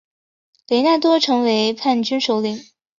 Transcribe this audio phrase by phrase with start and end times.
[0.67, 2.57] 雷纳多成为叛军首领。